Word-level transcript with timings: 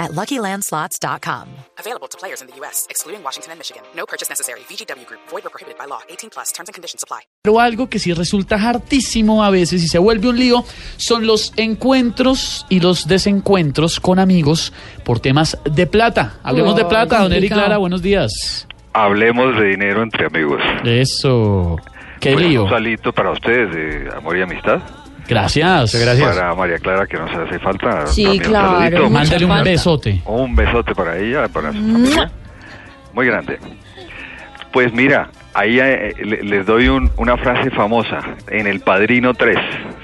at 0.00 0.10
LuckyLandSlots.com. 0.12 1.46
Available 1.78 2.08
to 2.08 2.18
players 2.18 2.40
in 2.42 2.48
the 2.48 2.56
U.S., 2.60 2.86
excluding 2.90 3.22
Washington 3.22 3.52
and 3.52 3.58
Michigan. 3.60 3.82
No 3.94 4.04
purchase 4.06 4.28
necessary. 4.28 4.60
VGW 4.68 5.06
Group. 5.06 5.20
Void 5.30 5.46
or 5.46 5.50
prohibited 5.50 5.78
by 5.78 5.86
law. 5.86 6.00
18 6.08 6.30
plus. 6.30 6.50
Terms 6.52 6.68
and 6.68 6.74
conditions 6.74 7.04
apply. 7.04 7.20
Pero 7.42 7.60
algo 7.60 7.88
que 7.88 7.98
sí 7.98 8.12
resulta 8.12 8.56
hartísimo 8.56 9.44
a 9.44 9.50
veces 9.50 9.82
y 9.84 9.88
se 9.88 9.98
vuelve 9.98 10.28
un 10.28 10.38
lío 10.38 10.64
son 10.96 11.26
los 11.26 11.52
encuentros 11.56 12.66
y 12.68 12.80
los 12.80 13.06
desencuentros 13.06 14.00
con 14.00 14.18
amigos 14.18 14.72
por 15.04 15.20
temas 15.20 15.56
de 15.64 15.86
plata. 15.86 16.40
Hablemos 16.42 16.74
de 16.76 16.84
plata, 16.86 17.20
don 17.22 17.32
Eric 17.32 17.52
Clara, 17.52 17.76
buenos 17.78 18.02
días. 18.02 18.66
Hablemos 18.92 19.56
de 19.56 19.68
dinero 19.68 20.02
entre 20.02 20.26
amigos. 20.26 20.60
Eso. 20.84 21.76
Qué 22.20 22.32
Pues, 22.32 22.44
lío. 22.44 22.64
Un 22.64 22.70
salito 22.70 23.12
para 23.12 23.30
ustedes 23.30 23.74
de 23.74 24.10
amor 24.16 24.36
y 24.36 24.42
amistad. 24.42 24.80
Gracias. 25.30 25.92
Para 26.36 26.54
María 26.54 26.78
Clara, 26.78 27.06
que 27.06 27.16
nos 27.16 27.30
hace 27.30 27.58
falta. 27.60 28.06
Sí, 28.08 28.26
un 28.26 28.38
claro. 28.38 29.08
Mándale 29.08 29.44
un 29.44 29.62
besote. 29.64 30.20
Un 30.26 30.54
besote 30.56 30.94
para 30.94 31.16
ella, 31.18 31.48
para 31.48 31.72
su 31.72 31.78
familia. 31.78 32.30
Muy 33.14 33.26
grande. 33.26 33.58
Pues 34.72 34.92
mira, 34.92 35.30
ahí 35.54 35.78
eh, 35.80 36.14
le- 36.22 36.42
les 36.42 36.66
doy 36.66 36.88
un- 36.88 37.10
una 37.16 37.36
frase 37.36 37.70
famosa 37.70 38.18
en 38.48 38.66
El 38.66 38.80
Padrino 38.80 39.34
3. 39.34 39.56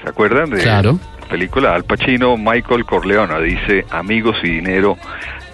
¿Se 0.03 0.09
acuerdan 0.09 0.49
de 0.49 0.61
Claro. 0.61 0.99
la 1.21 1.27
película? 1.27 1.73
Al 1.73 1.83
Pacino, 1.85 2.35
Michael 2.37 2.83
Corleone 2.85 3.41
dice, 3.41 3.85
amigos 3.91 4.35
y 4.43 4.49
dinero, 4.49 4.97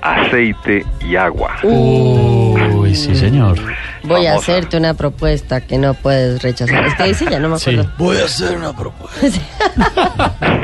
aceite 0.01 0.83
y 1.07 1.15
agua. 1.15 1.55
Uy, 2.71 2.95
sí, 2.95 3.15
señor. 3.15 3.57
Voy 4.03 4.25
a 4.25 4.35
hacerte 4.35 4.77
una 4.77 4.93
propuesta 4.93 5.61
que 5.61 5.77
no 5.77 5.93
puedes 5.93 6.41
rechazar. 6.41 6.85
Es 6.85 6.95
que 6.95 7.03
dice 7.05 7.25
ya 7.29 7.39
no 7.39 7.49
me 7.49 7.57
Sí. 7.59 7.71
acuerdo. 7.71 7.91
Voy 7.97 8.17
a 8.17 8.25
hacer 8.25 8.57
una 8.57 8.75
propuesta. 8.75 9.41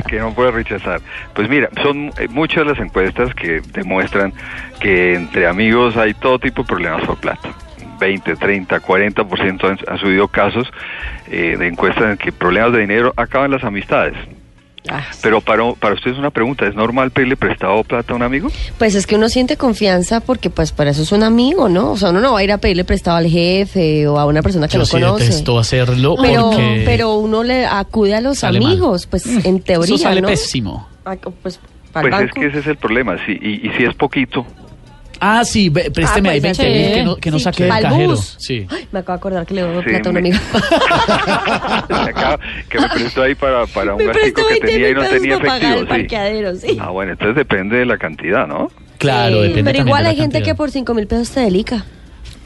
que 0.07 0.19
no 0.19 0.33
puede 0.33 0.51
rechazar. 0.51 1.01
Pues 1.33 1.49
mira, 1.49 1.69
son 1.83 2.11
eh, 2.17 2.27
muchas 2.29 2.65
las 2.65 2.79
encuestas 2.79 3.33
que 3.35 3.61
demuestran 3.73 4.33
que 4.79 5.15
entre 5.15 5.47
amigos 5.47 5.95
hay 5.97 6.13
todo 6.13 6.39
tipo 6.39 6.63
de 6.63 6.67
problemas 6.67 7.05
por 7.05 7.17
plata. 7.17 7.49
20, 7.99 8.35
30, 8.37 8.79
40% 8.79 9.63
han, 9.69 9.77
han 9.87 9.97
subido 9.99 10.27
casos 10.29 10.71
eh, 11.29 11.55
de 11.59 11.67
encuestas 11.67 12.11
en 12.11 12.17
que 12.17 12.31
problemas 12.31 12.71
de 12.73 12.79
dinero 12.79 13.13
acaban 13.17 13.51
las 13.51 13.63
amistades. 13.63 14.15
Ah, 14.87 15.05
Pero 15.21 15.41
para, 15.41 15.73
para 15.73 15.95
ustedes 15.95 16.17
una 16.17 16.29
pregunta, 16.31 16.65
¿es 16.65 16.73
normal 16.73 17.11
pedirle 17.11 17.35
prestado 17.35 17.83
plata 17.83 18.13
a 18.13 18.15
un 18.15 18.23
amigo? 18.23 18.49
Pues 18.77 18.95
es 18.95 19.05
que 19.05 19.15
uno 19.15 19.27
siente 19.29 19.57
confianza 19.57 20.19
porque 20.21 20.49
pues 20.49 20.71
para 20.71 20.91
eso 20.91 21.01
es 21.03 21.11
un 21.11 21.23
amigo, 21.23 21.67
¿no? 21.67 21.91
O 21.91 21.97
sea, 21.97 22.09
uno 22.11 22.21
no 22.21 22.33
va 22.33 22.39
a 22.39 22.43
ir 22.43 22.51
a 22.51 22.57
pedirle 22.59 22.85
prestado 22.85 23.17
al 23.17 23.27
jefe 23.27 24.07
o 24.07 24.17
a 24.17 24.25
una 24.25 24.41
persona 24.41 24.67
que 24.67 24.73
Yo 24.73 24.79
no 24.79 24.85
sí 24.85 24.91
conoce. 24.93 25.25
detesto 25.25 25.59
hacerlo 25.59 26.15
Pero, 26.21 26.49
porque 26.49 26.83
pero 26.85 27.15
uno 27.15 27.43
le 27.43 27.65
acude 27.65 28.15
a 28.15 28.21
los 28.21 28.41
mal. 28.41 28.55
amigos, 28.55 29.05
pues 29.05 29.25
en 29.45 29.59
teoría, 29.61 29.95
eso 29.95 30.03
sale 30.03 30.21
¿no? 30.21 30.27
pésimo. 30.29 30.87
Ah, 31.05 31.15
Pues 31.43 31.59
para 31.91 32.07
el 32.07 32.11
Pues 32.13 32.25
es 32.25 32.31
que 32.33 32.45
ese 32.47 32.59
es 32.59 32.67
el 32.67 32.77
problema, 32.77 33.17
sí, 33.25 33.37
y, 33.41 33.67
y 33.67 33.71
si 33.77 33.83
es 33.83 33.93
poquito, 33.95 34.45
Ah, 35.21 35.43
sí, 35.43 35.69
ve- 35.69 35.91
présteme 35.91 36.29
Ah, 36.29 36.31
ahí 36.33 36.41
pues, 36.41 36.57
20 36.57 36.73
mil 36.79 36.87
sí. 36.87 36.93
que 36.93 37.03
no, 37.03 37.15
que 37.17 37.31
no 37.31 37.37
Sí, 37.39 37.43
saque 37.43 37.63
del 37.63 37.69
pa'l 37.71 37.83
cajero. 37.83 38.09
bus. 38.11 38.35
Sí. 38.39 38.65
Ay, 38.69 38.87
me 38.91 38.99
acabo 38.99 39.15
de 39.15 39.19
acordar 39.19 39.45
que 39.45 39.53
le 39.53 39.61
doy 39.61 39.83
Sí, 39.83 39.89
plata 39.89 40.09
a 40.09 40.11
un 40.11 40.13
me- 40.13 40.19
amigo. 40.19 40.37
que 42.69 42.79
me 42.79 42.89
prestó 42.89 43.23
ahí 43.23 43.35
para, 43.35 43.65
para 43.67 43.93
un 43.93 43.97
me 43.99 44.05
gastico 44.05 44.41
prestó 44.41 44.47
que 44.47 44.53
20 44.53 44.67
tenía 44.67 44.89
y 44.89 44.93
no 44.93 44.99
pesos 45.01 45.13
tenía 45.15 45.37
para 45.39 45.49
pagar 45.49 45.61
el 45.61 45.67
efectivo, 45.83 45.95
sí. 45.95 46.01
parqueadero, 46.01 46.55
sí. 46.55 46.77
Ah, 46.79 46.89
bueno, 46.89 47.11
entonces 47.13 47.35
depende 47.35 47.77
de 47.77 47.85
la 47.85 47.97
cantidad, 47.97 48.47
¿no? 48.47 48.71
Claro, 48.97 49.35
Sí, 49.37 49.41
depende 49.49 49.63
Pero 49.63 49.65
también 49.65 49.87
igual 49.87 49.99
de 49.99 50.03
la 50.03 50.09
hay 50.09 50.15
gente 50.17 50.33
cantidad. 50.39 50.53
que 50.53 50.57
por 50.57 50.71
5 50.71 50.93
mil 50.93 51.07
pesos 51.07 51.31
te 51.31 51.39
delica. 51.41 51.85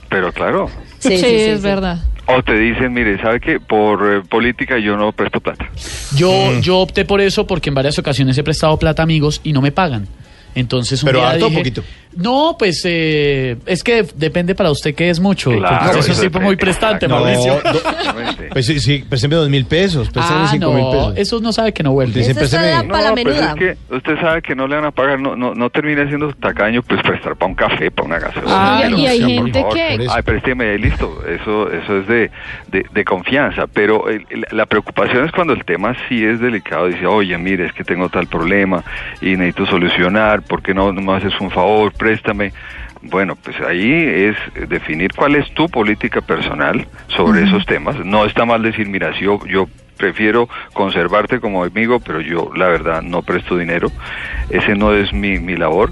Pero 0.09 0.31
claro, 0.31 0.69
Sí, 1.00 1.17
sí, 1.17 1.25
es 1.25 1.62
verdad. 1.62 1.97
O 2.28 2.41
te 2.41 2.57
dicen, 2.57 2.94
mire, 2.94 3.22
¿sabe 3.22 3.41
qué? 3.41 3.59
Por 3.59 4.16
eh, 4.16 4.22
política 4.29 4.79
yo 4.79 4.95
no 4.95 5.12
presto 5.12 5.41
plata. 5.41 5.69
Yo, 6.16 6.31
yo 6.62 6.78
opté 6.79 7.03
por 7.03 7.19
eso 7.19 7.45
porque 7.45 7.67
en 7.69 7.75
varias 7.75 8.00
ocasiones 8.00 8.38
he 8.38 8.44
prestado 8.44 8.78
plata 8.79 9.01
a 9.01 9.03
amigos 9.03 9.41
y 9.44 9.51
no 9.51 9.62
me 9.62 9.73
pagan. 9.73 10.07
Entonces 10.56 11.01
un 11.03 11.07
Pero 11.07 11.19
día 11.19 11.31
harto 11.31 11.47
o 11.47 11.50
dije, 11.50 11.59
poquito. 11.62 11.83
No, 12.16 12.56
pues 12.57 12.81
eh, 12.85 13.57
es 13.66 13.84
que 13.84 14.06
depende 14.16 14.56
para 14.56 14.69
usted 14.72 14.94
que 14.94 15.09
es 15.09 15.19
mucho. 15.19 15.51
Claro, 15.51 16.00
usted 16.00 16.12
es 16.12 16.18
un 16.19 16.24
tipo 16.25 16.40
muy 16.40 16.56
prestante, 16.56 17.06
exacto. 17.06 17.24
Mauricio. 17.25 17.62
No, 17.63 17.74
do- 17.74 18.50
pues 18.51 18.66
sí, 18.66 18.79
sí, 18.79 19.03
présteme 19.07 19.35
dos 19.35 19.50
mil 19.50 19.66
pesos, 19.66 20.09
présteme 20.09 20.41
ah, 20.44 20.47
cinco 20.51 20.72
mil 20.74 20.84
no, 20.84 20.91
pesos. 20.91 21.13
eso 21.18 21.40
no 21.41 21.51
sabe 21.53 21.74
que 21.74 21.81
no 21.84 21.91
vuelve. 21.91 22.19
Dice, 22.19 22.35
présteme- 22.35 22.88
para 22.88 23.03
la 23.09 23.12
pues 23.13 23.25
menuda. 23.25 23.50
es 23.50 23.56
que 23.56 23.96
usted 23.96 24.19
sabe 24.22 24.41
que 24.41 24.56
no 24.56 24.68
le 24.68 24.75
van 24.75 24.85
a 24.85 24.91
pagar, 24.91 25.19
no, 25.19 25.35
no, 25.35 25.53
no 25.56 25.69
termina 25.69 26.07
siendo 26.07 26.31
tacaño, 26.34 26.81
pues 26.84 27.01
prestar 27.01 27.35
para 27.35 27.50
un 27.50 27.56
café, 27.56 27.90
para 27.90 28.06
una 28.07 28.19
gaseosa. 28.19 28.47
Ah, 28.50 28.80
Pero, 28.84 28.97
y 28.97 29.07
hay 29.07 29.19
gente 29.22 29.59
favor. 29.62 29.74
que-. 29.75 30.07
Ay, 30.09 30.22
présteme, 30.24 30.78
listo, 30.78 31.24
eso, 31.28 31.72
eso 31.72 31.97
es 32.00 32.07
de, 32.07 32.31
de, 32.68 32.85
de 32.94 33.06
confianza, 33.06 33.66
pero 33.68 34.07
el- 34.09 34.25
el- 34.30 34.45
la 34.51 34.66
preocupación 34.66 35.25
es 35.25 35.31
cuando 35.31 35.53
el 35.53 35.66
tema 35.66 35.95
sí 36.07 36.24
es 36.24 36.40
delicado, 36.40 36.88
dice, 36.88 37.06
oye, 37.07 37.38
mire, 37.38 37.66
es 37.66 37.74
que 37.74 37.84
tengo 37.84 38.09
tal 38.09 38.28
problema 38.28 38.84
y 39.22 39.35
necesito 39.35 39.66
solucionar, 39.66 40.41
¿por 40.44 40.62
qué 40.62 40.74
no, 40.74 40.91
no 40.94 41.01
me 41.01 41.13
haces 41.18 41.34
un 41.40 41.50
favor? 41.50 41.91
Préstame. 42.03 42.52
Bueno, 43.02 43.38
pues 43.38 43.56
ahí 43.62 43.94
es 43.94 44.36
definir 44.68 45.14
cuál 45.16 45.36
es 45.36 45.50
tu 45.53 45.69
política 45.69 46.19
personal 46.19 46.86
sobre 47.08 47.44
esos 47.44 47.66
temas. 47.66 47.96
No 48.03 48.25
está 48.25 48.44
mal 48.44 48.62
decir, 48.62 48.90
mira, 48.90 49.14
si 49.14 49.24
yo, 49.24 49.40
yo 49.46 49.69
prefiero 50.03 50.50
conservarte 50.74 51.40
como 51.40 51.64
amigo, 51.64 52.02
pero 52.02 52.19
yo 52.19 52.52
la 52.58 52.68
verdad 52.68 53.02
no 53.02 53.22
presto 53.22 53.56
dinero. 53.58 53.90
Ese 54.50 54.75
no 54.75 54.94
es 54.94 55.14
mi, 55.14 55.40
mi 55.40 55.56
labor. 55.56 55.91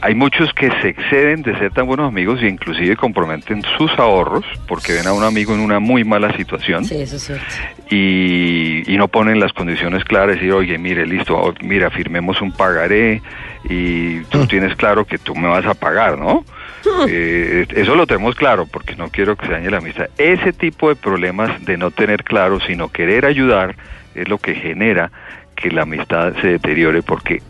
Hay 0.00 0.16
muchos 0.16 0.52
que 0.52 0.68
se 0.80 0.88
exceden 0.88 1.42
de 1.42 1.56
ser 1.60 1.70
tan 1.72 1.86
buenos 1.86 2.08
amigos 2.08 2.42
e 2.42 2.48
inclusive 2.48 2.96
comprometen 2.96 3.62
sus 3.78 3.92
ahorros 4.00 4.44
porque 4.66 4.94
ven 4.94 5.06
a 5.06 5.12
un 5.12 5.22
amigo 5.22 5.54
en 5.54 5.60
una 5.60 5.78
muy 5.78 6.02
mala 6.02 6.36
situación 6.36 6.84
Sí, 6.84 7.00
eso 7.00 7.14
es 7.16 7.22
cierto. 7.22 7.44
y, 7.88 8.82
y 8.92 8.96
no 8.96 9.06
ponen 9.06 9.38
las 9.38 9.52
condiciones 9.52 10.02
claras 10.04 10.36
y 10.36 10.40
decir, 10.40 10.52
oye, 10.54 10.76
mire, 10.76 11.06
listo, 11.06 11.54
mira, 11.62 11.88
firmemos 11.90 12.40
un 12.42 12.50
pagaré 12.50 13.22
y 13.70 14.20
tú 14.24 14.44
tienes 14.48 14.74
claro 14.74 15.04
que 15.04 15.18
tú 15.18 15.36
me 15.36 15.46
vas 15.46 15.66
a 15.66 15.74
pagar, 15.74 16.18
¿no? 16.18 16.44
Eh, 17.08 17.66
eso 17.76 17.94
lo 17.94 18.06
tenemos 18.06 18.34
claro 18.34 18.66
porque 18.66 18.96
no 18.96 19.08
quiero 19.08 19.36
que 19.36 19.46
se 19.46 19.52
dañe 19.52 19.70
la 19.70 19.78
amistad. 19.78 20.06
Ese 20.18 20.52
tipo 20.52 20.88
de 20.88 20.96
problemas 20.96 21.64
de 21.64 21.76
no 21.76 21.90
tener 21.90 22.22
claro, 22.24 22.58
sino 22.66 22.88
querer 22.90 23.24
ayudar, 23.26 23.76
es 24.14 24.28
lo 24.28 24.38
que 24.38 24.54
genera 24.54 25.10
que 25.56 25.70
la 25.70 25.82
amistad 25.82 26.32
se 26.40 26.48
deteriore 26.48 27.02
porque 27.02 27.42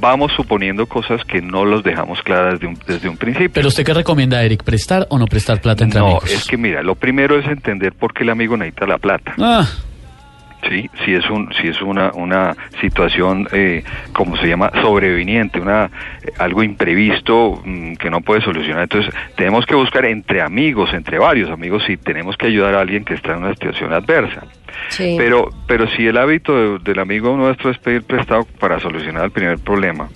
vamos 0.00 0.32
suponiendo 0.36 0.86
cosas 0.86 1.24
que 1.24 1.40
no 1.40 1.64
los 1.64 1.84
dejamos 1.84 2.20
claras 2.22 2.58
de 2.58 2.66
un- 2.66 2.78
desde 2.86 3.08
un 3.08 3.16
principio. 3.16 3.50
Pero 3.54 3.68
usted 3.68 3.84
qué 3.84 3.94
recomienda, 3.94 4.42
Eric, 4.42 4.64
prestar 4.64 5.06
o 5.10 5.18
no 5.18 5.26
prestar 5.26 5.60
plata 5.60 5.84
entre 5.84 6.00
no, 6.00 6.06
amigos. 6.06 6.30
es 6.32 6.44
que 6.46 6.56
mira, 6.56 6.82
lo 6.82 6.94
primero 6.96 7.38
es 7.38 7.46
entender 7.46 7.92
por 7.92 8.12
qué 8.12 8.24
el 8.24 8.30
amigo 8.30 8.56
necesita 8.56 8.86
la 8.86 8.98
plata. 8.98 9.34
Ah, 9.38 9.64
Sí, 10.68 10.88
si 11.04 11.12
es 11.14 11.28
un, 11.28 11.52
si 11.60 11.68
es 11.68 11.82
una, 11.82 12.12
una 12.12 12.56
situación, 12.80 13.48
eh, 13.52 13.82
como 14.12 14.36
se 14.36 14.46
llama, 14.46 14.70
sobreviniente, 14.80 15.58
una, 15.60 15.86
eh, 16.22 16.32
algo 16.38 16.62
imprevisto 16.62 17.60
mm, 17.64 17.94
que 17.94 18.10
no 18.10 18.20
puede 18.20 18.42
solucionar. 18.42 18.84
Entonces, 18.84 19.12
tenemos 19.36 19.66
que 19.66 19.74
buscar 19.74 20.04
entre 20.04 20.40
amigos, 20.40 20.94
entre 20.94 21.18
varios 21.18 21.50
amigos, 21.50 21.82
si 21.84 21.96
tenemos 21.96 22.36
que 22.36 22.46
ayudar 22.46 22.74
a 22.76 22.80
alguien 22.80 23.04
que 23.04 23.14
está 23.14 23.32
en 23.32 23.38
una 23.38 23.54
situación 23.54 23.92
adversa. 23.92 24.44
Sí. 24.88 25.16
Pero, 25.18 25.50
pero 25.66 25.88
si 25.88 26.06
el 26.06 26.16
hábito 26.16 26.54
de- 26.56 26.78
del 26.78 26.98
amigo 27.00 27.36
nuestro 27.36 27.70
es 27.70 27.78
pedir 27.78 28.04
prestado 28.04 28.44
para 28.60 28.78
solucionar 28.78 29.24
el 29.24 29.30
primer 29.32 29.58
problema, 29.58 30.08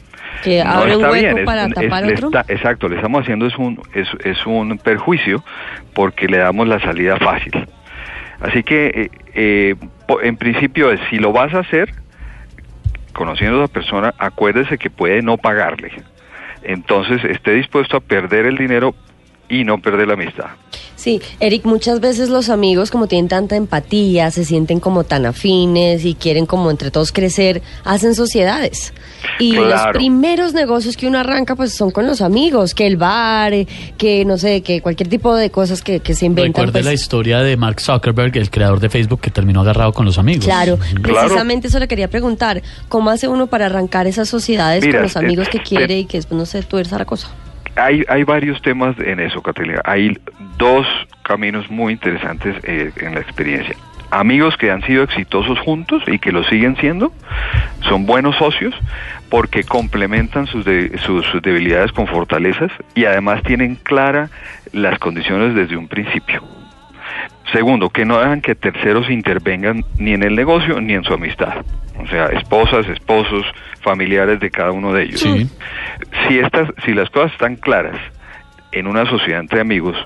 que 0.44 0.62
no 0.62 0.70
abre 0.70 0.96
un 0.96 1.02
está 1.02 1.10
hueco 1.10 1.22
bien, 1.24 1.38
es- 1.38 1.44
para 1.44 1.64
es- 1.66 1.74
tapar 1.74 2.06
le 2.06 2.12
otro. 2.14 2.28
está- 2.28 2.44
exacto, 2.52 2.88
le 2.88 2.96
estamos 2.96 3.22
haciendo 3.22 3.46
es 3.46 3.56
un, 3.58 3.80
es, 3.94 4.08
es 4.24 4.46
un 4.46 4.78
perjuicio 4.78 5.42
porque 5.92 6.28
le 6.28 6.38
damos 6.38 6.68
la 6.68 6.78
salida 6.80 7.16
fácil. 7.16 7.52
Así 8.40 8.62
que, 8.62 8.86
eh, 8.94 9.10
eh, 9.34 9.74
en 10.22 10.36
principio, 10.36 10.90
si 11.10 11.16
lo 11.18 11.32
vas 11.32 11.54
a 11.54 11.60
hacer, 11.60 11.92
conociendo 13.12 13.60
a 13.60 13.64
esa 13.64 13.72
persona, 13.72 14.14
acuérdese 14.18 14.78
que 14.78 14.90
puede 14.90 15.22
no 15.22 15.36
pagarle. 15.36 15.92
Entonces, 16.62 17.24
esté 17.24 17.52
dispuesto 17.52 17.96
a 17.96 18.00
perder 18.00 18.46
el 18.46 18.56
dinero 18.56 18.94
y 19.48 19.64
no 19.64 19.78
perder 19.80 20.08
la 20.08 20.14
amistad. 20.14 20.46
Sí, 20.96 21.20
Eric, 21.40 21.64
muchas 21.66 22.00
veces 22.00 22.30
los 22.30 22.48
amigos 22.48 22.90
como 22.90 23.06
tienen 23.06 23.28
tanta 23.28 23.54
empatía, 23.54 24.30
se 24.30 24.44
sienten 24.44 24.80
como 24.80 25.04
tan 25.04 25.26
afines 25.26 26.04
y 26.04 26.14
quieren 26.14 26.46
como 26.46 26.70
entre 26.70 26.90
todos 26.90 27.12
crecer, 27.12 27.62
hacen 27.84 28.14
sociedades. 28.14 28.92
Y 29.38 29.52
los 29.52 29.80
primeros 29.92 30.54
negocios 30.54 30.96
que 30.96 31.06
uno 31.06 31.18
arranca 31.18 31.54
pues 31.54 31.74
son 31.74 31.90
con 31.90 32.06
los 32.06 32.22
amigos, 32.22 32.74
que 32.74 32.86
el 32.86 32.96
bar, 32.96 33.52
eh, 33.52 33.66
que 33.98 34.24
no 34.24 34.38
sé, 34.38 34.62
que 34.62 34.80
cualquier 34.80 35.08
tipo 35.08 35.34
de 35.36 35.50
cosas 35.50 35.82
que, 35.82 36.00
que 36.00 36.14
se 36.14 36.26
inventan. 36.26 36.52
recuerde 36.52 36.72
pues, 36.72 36.84
la 36.86 36.92
historia 36.94 37.40
de 37.40 37.56
Mark 37.56 37.80
Zuckerberg, 37.80 38.36
el 38.38 38.50
creador 38.50 38.80
de 38.80 38.88
Facebook, 38.88 39.20
que 39.20 39.30
terminó 39.30 39.60
agarrado 39.60 39.92
con 39.92 40.06
los 40.06 40.18
amigos. 40.18 40.44
Claro, 40.46 40.78
Claro. 41.02 41.02
precisamente 41.02 41.68
eso 41.68 41.78
le 41.78 41.88
quería 41.88 42.08
preguntar, 42.08 42.62
¿cómo 42.88 43.10
hace 43.10 43.28
uno 43.28 43.46
para 43.46 43.66
arrancar 43.66 44.06
esas 44.06 44.28
sociedades 44.28 44.84
Mira, 44.84 44.98
con 44.98 45.02
los 45.04 45.16
amigos 45.16 45.48
que 45.48 45.58
eh, 45.58 45.62
quiere 45.66 45.94
eh, 45.94 46.00
y 46.00 46.04
que 46.06 46.18
después 46.18 46.38
no 46.38 46.46
se 46.46 46.62
tuerza 46.62 46.98
la 46.98 47.04
cosa? 47.04 47.28
Hay, 47.76 48.04
hay 48.08 48.24
varios 48.24 48.60
temas 48.62 48.96
en 48.98 49.20
eso, 49.20 49.42
Catalina. 49.42 49.80
Hay 49.84 50.18
dos 50.58 50.86
caminos 51.22 51.70
muy 51.70 51.92
interesantes 51.92 52.56
eh, 52.64 52.90
en 53.00 53.14
la 53.14 53.20
experiencia. 53.20 53.74
Amigos 54.10 54.56
que 54.56 54.70
han 54.70 54.82
sido 54.82 55.02
exitosos 55.02 55.58
juntos 55.58 56.02
y 56.06 56.18
que 56.20 56.30
lo 56.30 56.44
siguen 56.44 56.76
siendo, 56.76 57.12
son 57.80 58.06
buenos 58.06 58.36
socios 58.36 58.74
porque 59.28 59.64
complementan 59.64 60.46
sus, 60.46 60.64
de- 60.64 60.96
sus, 60.98 61.26
debilidades 61.42 61.90
con 61.92 62.06
fortalezas 62.06 62.70
y 62.94 63.04
además 63.04 63.42
tienen 63.42 63.74
clara 63.74 64.30
las 64.72 64.98
condiciones 65.00 65.54
desde 65.54 65.76
un 65.76 65.88
principio. 65.88 66.42
Segundo, 67.52 67.90
que 67.90 68.04
no 68.04 68.18
dejan 68.18 68.40
que 68.40 68.54
terceros 68.54 69.08
intervengan 69.08 69.84
ni 69.98 70.12
en 70.12 70.22
el 70.22 70.34
negocio 70.34 70.80
ni 70.80 70.94
en 70.94 71.04
su 71.04 71.14
amistad. 71.14 71.64
O 71.98 72.06
sea, 72.06 72.26
esposas, 72.26 72.86
esposos, 72.88 73.44
familiares 73.80 74.40
de 74.40 74.50
cada 74.50 74.72
uno 74.72 74.92
de 74.92 75.04
ellos. 75.04 75.20
Sí. 75.20 75.48
Si, 76.26 76.38
estas, 76.38 76.68
si 76.84 76.92
las 76.92 77.08
cosas 77.10 77.32
están 77.32 77.56
claras 77.56 77.96
en 78.72 78.86
una 78.86 79.06
sociedad 79.06 79.40
entre 79.40 79.60
amigos, 79.60 79.96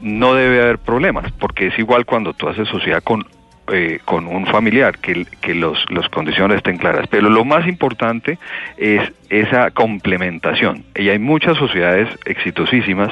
no 0.00 0.34
debe 0.34 0.62
haber 0.62 0.78
problemas, 0.78 1.30
porque 1.32 1.66
es 1.66 1.78
igual 1.78 2.06
cuando 2.06 2.32
tú 2.32 2.48
haces 2.48 2.68
sociedad 2.68 3.02
con, 3.02 3.26
eh, 3.72 3.98
con 4.04 4.26
un 4.26 4.46
familiar, 4.46 4.98
que, 4.98 5.26
que 5.40 5.54
los, 5.54 5.84
las 5.90 6.08
condiciones 6.08 6.58
estén 6.58 6.78
claras. 6.78 7.06
Pero 7.08 7.28
lo 7.28 7.44
más 7.44 7.66
importante 7.66 8.38
es 8.76 9.00
esa 9.40 9.70
complementación. 9.70 10.84
Y 10.94 11.08
hay 11.08 11.18
muchas 11.18 11.56
sociedades 11.56 12.08
exitosísimas, 12.24 13.10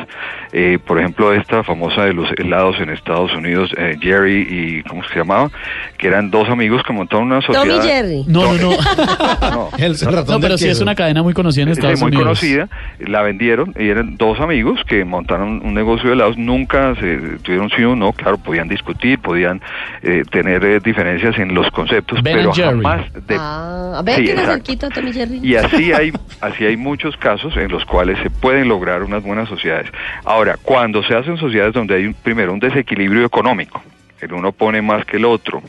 eh, 0.53 0.79
por 0.87 0.99
ejemplo, 0.99 1.33
esta 1.33 1.65
famosa 1.65 2.05
de 2.05 2.13
los 2.13 2.29
helados 2.39 2.79
en 2.81 2.91
Estados 2.91 3.33
Unidos, 3.35 3.71
eh, 3.77 3.97
Jerry 4.01 4.47
y, 4.49 4.83
¿cómo 4.89 5.03
se 5.05 5.19
llamaba? 5.19 5.51
Que 5.99 6.07
eran 6.09 6.31
dos 6.31 6.49
amigos 6.49 6.83
que 6.87 6.93
montaron 6.93 7.27
una 7.27 7.41
sociedad. 7.41 7.65
Tommy 7.65 7.89
Jerry. 7.89 8.25
No, 8.29 8.53
no, 8.55 8.71
no. 8.71 9.51
No, 9.51 9.69
El 9.79 9.99
ratón 9.99 10.35
No, 10.37 10.41
pero 10.41 10.57
sí 10.59 10.69
es 10.69 10.81
una 10.81 10.95
cadena 10.95 11.23
muy 11.23 11.35
conocida 11.35 11.63
en 11.65 11.69
Sí, 11.75 11.81
Estados 11.81 12.01
muy 12.01 12.09
Unidos. 12.09 12.23
conocida, 12.25 12.69
la 13.01 13.23
vendieron 13.23 13.75
y 13.79 13.89
eran 13.89 14.17
dos 14.17 14.39
amigos 14.41 14.81
que 14.87 15.05
montaron 15.05 15.61
un 15.65 15.75
negocio 15.75 16.09
de 16.11 16.15
helados, 16.15 16.39
nunca 16.39 16.95
se 16.97 17.17
tuvieron 17.43 17.71
sí 17.71 17.83
o 17.85 17.97
no, 17.97 18.13
claro, 18.13 18.39
podían 18.39 18.69
discutir, 18.69 19.19
podían 19.19 19.61
eh, 20.03 20.23
tener 20.31 20.65
eh, 20.65 20.79
diferencias 20.81 21.39
en 21.39 21.55
los 21.55 21.71
conceptos, 21.71 22.23
Ben 22.23 22.37
pero 22.37 22.53
jamás 22.53 23.13
de- 23.27 23.37
Ah, 23.39 23.95
a 23.99 24.03
ver, 24.03 24.17
Sí, 24.17 24.25
tiene 24.25 24.41
exacto. 24.43 24.53
cerquita 24.67 24.89
Tommy 24.91 25.13
Jerry. 25.13 25.41
y 25.43 25.57
así 25.57 25.93
hay 25.93 26.12
así 26.41 26.65
hay 26.65 26.77
muchos 26.77 27.17
casos 27.17 27.57
en 27.57 27.71
los 27.71 27.85
cuales 27.85 28.19
se 28.23 28.31
pueden 28.31 28.69
lograr 28.69 29.03
unas 29.03 29.23
buenas 29.23 29.49
sociedades. 29.49 29.91
Ahora, 30.25 30.57
cuando 30.63 31.03
se 31.03 31.15
hacen 31.15 31.37
sociedades 31.37 31.75
donde 31.75 31.95
hay 31.97 32.07
un- 32.07 32.15
primero 32.15 32.53
un 32.53 32.61
desequilibrio 32.61 33.25
económico, 33.25 33.83
el 34.21 34.33
uno 34.35 34.53
pone 34.53 34.81
más 34.83 35.05
que 35.05 35.17
el 35.17 35.25
otro 35.25 35.63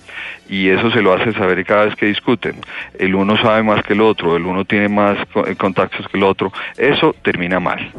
y 0.48 0.70
eso 0.70 0.92
se 0.92 1.02
lo 1.02 1.14
hace 1.14 1.34
saber 1.34 1.66
cada 1.66 1.86
vez 1.86 1.96
que 1.96 2.06
discuten. 2.06 2.56
El 3.00 3.16
uno 3.16 3.36
sabe 3.42 3.64
más 3.64 3.84
que 3.84 3.94
el 3.94 4.02
otro, 4.02 4.36
el 4.38 4.46
uno 4.46 4.64
tiene 4.66 4.90
más 4.90 5.18
eh, 5.48 5.56
contactos 5.56 6.08
que 6.08 6.18
el 6.18 6.24
otro, 6.24 6.52
eso 6.78 7.16
termina 7.24 7.60
mal. 7.60 7.92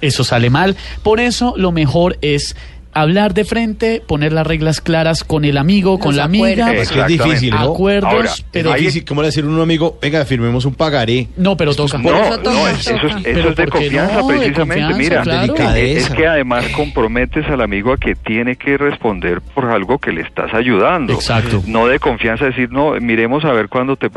Eso 0.00 0.22
sale 0.24 0.50
mal. 0.50 0.76
Por 1.02 1.18
eso 1.20 1.54
lo 1.56 1.72
mejor 1.72 2.16
es 2.20 2.54
hablar 3.00 3.34
de 3.34 3.44
frente, 3.44 4.02
poner 4.06 4.32
las 4.32 4.46
reglas 4.46 4.80
claras 4.80 5.24
con 5.24 5.44
el 5.44 5.58
amigo, 5.58 5.98
con 5.98 6.08
Los 6.10 6.16
la 6.16 6.24
amiga. 6.24 6.64
acuerdos. 6.66 6.82
Es 6.82 6.90
que 6.90 7.00
es 7.00 7.06
difícil, 7.06 7.50
¿no? 7.50 7.58
Acuerdos, 7.72 8.12
Ahora, 8.12 8.30
pero 8.50 8.70
Es 8.74 8.80
difícil, 8.80 9.04
¿cómo 9.04 9.22
le 9.22 9.28
decir 9.28 9.44
a 9.44 9.48
un 9.48 9.60
amigo, 9.60 9.98
venga, 10.00 10.24
firmemos 10.24 10.64
un 10.64 10.74
pagaré? 10.74 11.28
no, 11.36 11.56
pero 11.56 11.74
toca. 11.74 11.98
No, 11.98 12.10
eso 12.16 12.38
toca, 12.38 12.50
no, 12.56 12.68
es- 12.68 12.78
eso, 12.86 12.90
toca. 12.96 13.18
es, 13.18 13.24
Pero 13.24 13.38
eso 13.40 13.48
es 13.50 13.56
de 13.56 13.64
¿por 13.64 13.72
qué 13.72 13.78
confianza 13.84 14.14
no? 14.20 14.26
De 14.28 14.36
precisamente. 14.38 14.82
confianza, 14.92 15.16
Mira, 15.42 15.54
claro. 15.54 15.76
es, 15.76 16.10
que 16.10 16.26
además 16.26 16.68
comprometes 16.70 17.46
al 17.48 17.60
amigo 17.60 17.92
a 17.92 17.96
que 17.98 18.14
tiene 18.14 18.56
que 18.56 18.76
responder 18.78 19.40
por 19.40 19.66
algo 19.66 19.98
que 19.98 20.12
le 20.12 20.22
estás 20.22 20.52
ayudando. 20.54 21.12
Exacto. 21.12 21.62
No 21.66 21.86
de 21.86 21.98
confianza 21.98 22.44
decir, 22.46 22.70
no, 22.72 22.92
miremos 23.00 23.44
a 23.44 23.52
ver 23.52 23.68
cuándo 23.68 23.96
te, 23.96 24.08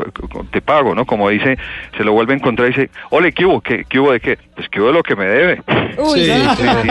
te 0.50 0.60
pago, 0.62 0.94
¿no? 0.94 1.04
Como 1.06 1.28
dice, 1.28 1.58
se 1.96 2.04
lo 2.04 2.12
vuelve 2.12 2.34
a 2.34 2.36
encontrar 2.36 2.68
y 2.68 2.70
dice, 2.74 2.90
ole, 3.10 3.32
¿qué 3.32 3.44
hubo? 3.44 3.60
¿Qué, 3.60 3.84
qué 3.88 3.98
hubo 3.98 4.12
de 4.12 4.20
qué? 4.20 4.38
Pues 4.54 4.68
qué 4.70 4.80
hubo 4.80 4.88
de 4.88 4.92
lo 4.94 5.02
que 5.02 5.16
me 5.16 5.24
debe. 5.26 5.62
Uy, 5.98 6.20
Sí, 6.20 6.24
sí, 6.26 6.32
sí, 6.56 6.88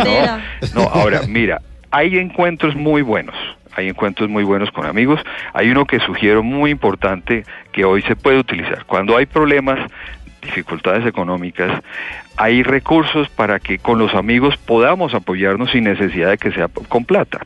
no, 0.75 0.81
no, 0.83 0.89
ahora, 0.89 1.21
mira, 1.27 1.62
hay 1.91 2.18
encuentros 2.18 2.75
muy 2.75 3.01
buenos. 3.01 3.36
Hay 3.75 3.88
encuentros 3.88 4.30
muy 4.30 4.44
buenos 4.44 4.71
con 4.71 4.86
amigos. 4.86 5.21
Hay 5.53 5.69
uno 5.69 5.86
que 5.86 6.00
sugiero 6.00 6.44
muy 6.44 6.71
importante 6.71 7.44
que 7.71 7.86
hoy 7.86 8.01
se 8.03 8.15
puede 8.15 8.39
utilizar. 8.39 8.86
Cuando 8.86 9.15
hay 9.15 9.25
problemas, 9.25 9.80
dificultades 10.41 11.06
económicas, 11.06 11.81
hay 12.38 12.63
recursos 12.63 13.30
para 13.30 13.59
que 13.59 13.77
con 13.77 14.00
los 14.00 14.13
amigos 14.15 14.57
podamos 14.57 15.13
apoyarnos 15.13 15.71
sin 15.71 15.83
necesidad 15.86 16.30
de 16.31 16.38
que 16.38 16.51
sea 16.51 16.68
con 16.68 17.06
plata. 17.06 17.39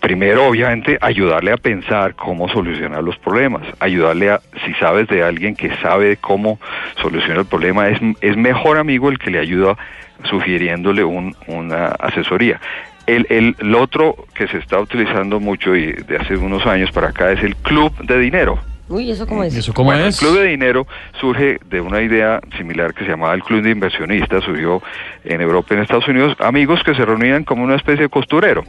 Primero, 0.00 0.46
obviamente, 0.46 0.98
ayudarle 1.00 1.52
a 1.52 1.56
pensar 1.56 2.14
cómo 2.14 2.48
solucionar 2.50 3.02
los 3.02 3.16
problemas, 3.16 3.62
ayudarle 3.80 4.30
a, 4.30 4.40
si 4.66 4.74
sabes 4.74 5.08
de 5.08 5.22
alguien 5.22 5.54
que 5.54 5.74
sabe 5.76 6.18
cómo 6.18 6.60
solucionar 7.00 7.38
el 7.38 7.46
problema, 7.46 7.88
es, 7.88 7.98
es 8.20 8.36
mejor 8.36 8.76
amigo 8.76 9.08
el 9.08 9.18
que 9.18 9.30
le 9.30 9.38
ayuda 9.38 9.78
sugiriéndole 10.24 11.04
un- 11.04 11.34
una 11.46 11.86
asesoría. 11.86 12.60
El, 13.08 13.26
el, 13.30 13.56
el 13.58 13.74
otro 13.74 14.14
que 14.34 14.46
se 14.48 14.58
está 14.58 14.78
utilizando 14.78 15.40
mucho 15.40 15.74
y 15.74 15.92
de 15.92 16.16
hace 16.18 16.36
unos 16.36 16.66
años 16.66 16.90
para 16.92 17.08
acá 17.08 17.32
es 17.32 17.42
el 17.42 17.56
club 17.56 17.90
de 18.04 18.18
dinero. 18.18 18.58
Uy, 18.88 19.10
¿eso 19.10 19.26
cómo 19.26 19.44
es? 19.44 19.54
¿Eso 19.54 19.72
cómo 19.74 19.90
Bueno, 19.90 20.06
es? 20.06 20.22
El 20.22 20.28
club 20.28 20.38
de 20.40 20.46
dinero 20.48 20.86
surge 21.20 21.58
de 21.68 21.80
una 21.80 22.00
idea 22.02 22.40
similar 22.56 22.94
que 22.94 23.04
se 23.04 23.10
llamaba 23.10 23.34
el 23.34 23.42
club 23.42 23.62
de 23.62 23.70
inversionistas, 23.70 24.44
surgió 24.44 24.82
en 25.24 25.40
Europa 25.40 25.68
y 25.70 25.74
en 25.74 25.82
Estados 25.82 26.06
Unidos, 26.08 26.36
amigos 26.38 26.82
que 26.84 26.94
se 26.94 27.04
reunían 27.04 27.44
como 27.44 27.64
una 27.64 27.76
especie 27.76 28.02
de 28.02 28.08
costurero 28.08 28.64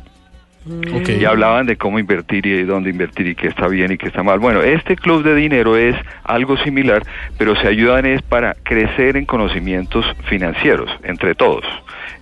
Ok. 0.68 1.10
y 1.10 1.26
hablaban 1.26 1.66
de 1.66 1.78
cómo 1.78 2.00
invertir 2.00 2.46
y 2.46 2.64
dónde 2.64 2.90
invertir 2.90 3.28
y 3.28 3.36
qué 3.36 3.48
está 3.48 3.68
bien 3.68 3.92
y 3.92 3.98
qué 3.98 4.08
está 4.08 4.24
mal. 4.24 4.40
Bueno, 4.40 4.62
este 4.62 4.96
club 4.96 5.24
de 5.24 5.36
dinero 5.36 5.78
es 5.78 5.96
algo 6.24 6.58
similar, 6.58 7.04
pero 7.38 7.56
se 7.56 7.68
ayudan 7.68 8.06
es 8.06 8.22
para 8.22 8.56
crecer 8.64 9.18
en 9.18 9.26
conocimientos 9.26 10.06
financieros 10.26 10.90
entre 11.04 11.34
todos 11.36 11.66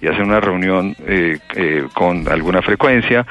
y 0.01 0.07
hacen 0.07 0.25
una 0.25 0.39
reunión 0.39 0.95
eh, 1.07 1.39
eh, 1.55 1.85
con 1.93 2.27
alguna 2.27 2.61
frecuencia 2.61 3.25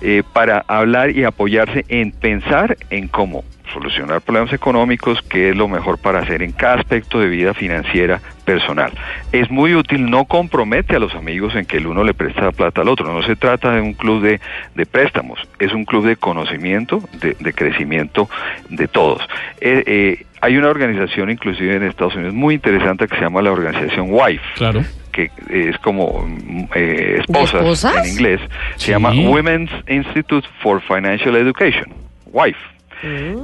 eh, 0.00 0.22
para 0.32 0.64
hablar 0.66 1.10
y 1.10 1.24
apoyarse 1.24 1.84
en 1.88 2.12
pensar 2.12 2.76
en 2.90 3.08
cómo 3.08 3.44
solucionar 3.72 4.20
problemas 4.22 4.52
económicos, 4.52 5.20
qué 5.22 5.50
es 5.50 5.56
lo 5.56 5.68
mejor 5.68 5.98
para 5.98 6.20
hacer 6.20 6.42
en 6.42 6.52
cada 6.52 6.74
aspecto 6.74 7.20
de 7.20 7.28
vida 7.28 7.54
financiera 7.54 8.20
personal. 8.48 8.90
Es 9.30 9.50
muy 9.50 9.74
útil, 9.74 10.08
no 10.10 10.24
compromete 10.24 10.96
a 10.96 10.98
los 10.98 11.14
amigos 11.14 11.54
en 11.54 11.66
que 11.66 11.76
el 11.76 11.86
uno 11.86 12.02
le 12.02 12.14
presta 12.14 12.50
plata 12.50 12.80
al 12.80 12.88
otro, 12.88 13.12
no 13.12 13.22
se 13.22 13.36
trata 13.36 13.72
de 13.72 13.82
un 13.82 13.92
club 13.92 14.22
de, 14.22 14.40
de 14.74 14.86
préstamos, 14.86 15.38
es 15.58 15.72
un 15.74 15.84
club 15.84 16.06
de 16.06 16.16
conocimiento, 16.16 17.02
de, 17.20 17.36
de 17.38 17.52
crecimiento 17.52 18.28
de 18.70 18.88
todos. 18.88 19.20
Eh, 19.60 19.84
eh, 19.86 20.24
hay 20.40 20.56
una 20.56 20.68
organización 20.68 21.30
inclusive 21.30 21.76
en 21.76 21.82
Estados 21.82 22.14
Unidos 22.14 22.32
muy 22.32 22.54
interesante 22.54 23.06
que 23.06 23.16
se 23.16 23.20
llama 23.22 23.42
la 23.42 23.52
organización 23.52 24.06
WIFE 24.10 24.42
Claro. 24.54 24.80
que 25.12 25.30
es 25.50 25.76
como 25.78 26.24
mm, 26.26 26.64
eh, 26.74 27.16
esposas, 27.20 27.84
en 28.06 28.12
inglés, 28.12 28.40
se 28.76 28.86
Sí. 28.86 28.90
llama 28.92 29.10
Women's 29.10 29.70
Institute 29.88 30.48
for 30.62 30.80
Financial 30.80 31.36
Education, 31.36 31.92
WIFE. 32.32 32.58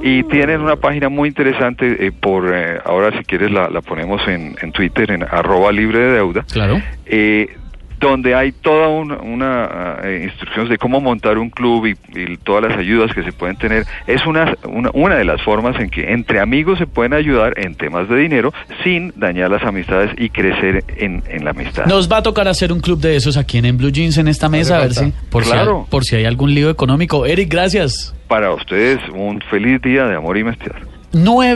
Y 0.01 0.23
tienen 0.23 0.61
una 0.61 0.75
página 0.75 1.09
muy 1.09 1.29
interesante, 1.29 2.07
eh, 2.07 2.11
por 2.11 2.51
eh, 2.53 2.79
ahora 2.85 3.17
si 3.17 3.23
quieres 3.23 3.51
la, 3.51 3.69
la 3.69 3.81
ponemos 3.81 4.21
en, 4.27 4.55
en 4.61 4.71
Twitter, 4.71 5.11
en 5.11 5.23
arroba 5.23 5.71
libre 5.71 5.99
de 5.99 6.11
deuda, 6.13 6.45
Claro. 6.51 6.81
eh, 7.05 7.55
donde 7.99 8.35
hay 8.35 8.51
toda 8.51 8.87
una, 8.89 9.17
una, 9.17 9.97
eh, 10.03 10.21
instrucciones 10.25 10.69
de 10.69 10.77
cómo 10.77 10.99
montar 11.01 11.37
un 11.37 11.49
club 11.49 11.85
y, 11.87 11.95
y 12.19 12.37
todas 12.37 12.63
las 12.69 12.77
ayudas 12.77 13.13
que 13.13 13.23
se 13.23 13.31
pueden 13.31 13.55
tener. 13.57 13.85
Es 14.07 14.25
una, 14.25 14.55
una, 14.67 14.89
una 14.93 15.15
de 15.15 15.25
las 15.25 15.41
formas 15.41 15.79
en 15.79 15.89
que 15.89 16.11
entre 16.11 16.39
amigos 16.39 16.77
se 16.79 16.87
pueden 16.87 17.13
ayudar 17.13 17.57
en 17.59 17.75
temas 17.75 18.07
de 18.09 18.17
dinero 18.17 18.53
sin 18.83 19.13
dañar 19.15 19.49
las 19.51 19.63
amistades 19.63 20.11
y 20.17 20.29
crecer 20.29 20.83
en, 20.97 21.23
en 21.29 21.43
la 21.45 21.51
amistad. 21.51 21.85
Nos 21.85 22.11
va 22.11 22.17
a 22.17 22.23
tocar 22.23 22.47
hacer 22.47 22.71
un 22.71 22.79
club 22.79 22.99
de 22.99 23.15
esos 23.15 23.37
aquí 23.37 23.57
en, 23.57 23.77
Blue 23.77 23.91
Jeans 23.91 24.17
en 24.17 24.27
esta 24.27 24.49
mesa, 24.49 24.77
a 24.77 24.81
ver 24.81 24.93
si 24.93 25.13
por, 25.29 25.43
Claro. 25.43 25.77
si 25.79 25.79
hay, 25.85 25.89
por 25.89 26.03
si 26.05 26.15
hay 26.17 26.25
algún 26.25 26.53
lío 26.53 26.69
económico. 26.69 27.25
Eric, 27.25 27.49
gracias. 27.49 28.13
Para 28.27 28.51
ustedes 28.53 28.99
un 29.13 29.39
feliz 29.49 29.81
día 29.81 30.05
de 30.05 30.15
amor 30.15 30.37
y 30.37 30.41
amistad. 30.41 30.71
Nueve 31.13 31.53